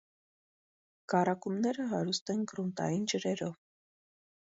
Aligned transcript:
Կարակումները 1.13 1.87
հարուստ 1.93 2.35
են 2.37 2.43
գրունտային 2.53 3.07
ջրերով։ 3.15 3.57